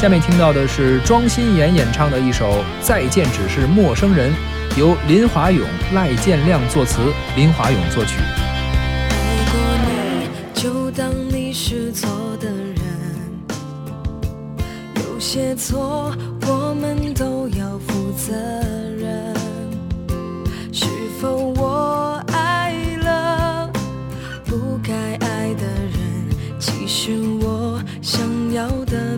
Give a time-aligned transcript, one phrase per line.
[0.00, 4.32] 下面听到的是庄心妍演唱的一首再见只是陌生人
[4.78, 8.16] 由林华勇赖建亮作词林华勇作曲。
[9.10, 12.08] 爱过你就当你是错
[12.40, 12.76] 的人
[14.96, 18.32] 有些错我们都要负责
[18.96, 19.34] 任。
[20.72, 20.86] 是
[21.20, 22.72] 否我爱
[23.02, 23.70] 了
[24.46, 24.94] 不该
[25.26, 26.00] 爱的人？
[26.58, 28.22] 其实我想
[28.54, 29.09] 要的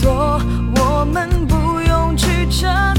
[0.00, 0.40] 错，
[0.76, 2.89] 我们不用去争。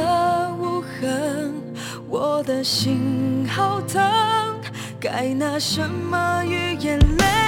[0.00, 1.54] 的无痕
[2.08, 4.00] 我的心好疼
[4.98, 7.39] 该拿什么与眼泪